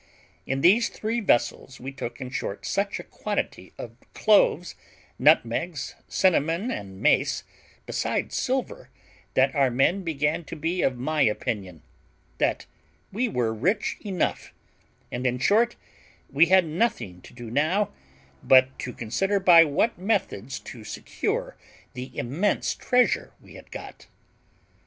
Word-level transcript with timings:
In 0.47 0.61
these 0.61 0.89
three 0.89 1.19
vessels 1.19 1.79
we 1.79 1.91
took, 1.91 2.19
in 2.19 2.31
short, 2.31 2.65
such 2.65 2.99
a 2.99 3.03
quantity 3.03 3.71
of 3.77 3.95
cloves, 4.15 4.73
nutmegs, 5.19 5.93
cinnamon, 6.07 6.71
and 6.71 6.99
mace, 6.99 7.43
besides 7.85 8.35
silver, 8.35 8.89
that 9.35 9.53
our 9.53 9.69
men 9.69 10.01
began 10.03 10.43
to 10.45 10.55
be 10.55 10.81
of 10.81 10.97
my 10.97 11.21
opinion, 11.21 11.83
that 12.39 12.65
we 13.11 13.29
were 13.29 13.53
rich 13.53 13.97
enough; 14.03 14.55
and, 15.11 15.27
in 15.27 15.37
short, 15.37 15.75
we 16.31 16.47
had 16.47 16.65
nothing 16.65 17.21
to 17.21 17.31
do 17.31 17.51
now 17.51 17.91
but 18.41 18.79
to 18.79 18.93
consider 18.93 19.39
by 19.39 19.63
what 19.63 19.99
methods 19.99 20.59
to 20.61 20.83
secure 20.83 21.55
the 21.93 22.09
immense 22.17 22.73
treasure 22.73 23.33
we 23.39 23.53
had 23.53 23.69
got. 23.69 24.07